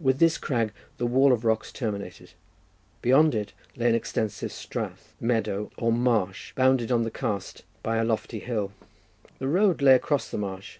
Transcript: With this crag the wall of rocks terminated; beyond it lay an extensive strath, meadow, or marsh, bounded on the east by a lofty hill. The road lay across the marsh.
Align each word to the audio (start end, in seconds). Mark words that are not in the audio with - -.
With 0.00 0.18
this 0.18 0.36
crag 0.36 0.72
the 0.98 1.06
wall 1.06 1.32
of 1.32 1.44
rocks 1.44 1.70
terminated; 1.70 2.32
beyond 3.02 3.36
it 3.36 3.52
lay 3.76 3.88
an 3.88 3.94
extensive 3.94 4.50
strath, 4.50 5.14
meadow, 5.20 5.70
or 5.78 5.92
marsh, 5.92 6.52
bounded 6.56 6.90
on 6.90 7.04
the 7.04 7.34
east 7.36 7.62
by 7.80 7.98
a 7.98 8.04
lofty 8.04 8.40
hill. 8.40 8.72
The 9.38 9.46
road 9.46 9.80
lay 9.80 9.94
across 9.94 10.28
the 10.28 10.38
marsh. 10.38 10.78